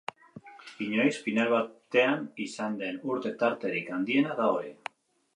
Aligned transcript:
Inoiz, 0.83 1.17
final 1.25 1.51
batean 1.55 2.23
izan 2.45 2.77
den 2.79 2.97
urte-tarterik 3.15 3.93
handiena 3.99 4.39
da 4.41 4.49
hori. 4.55 4.73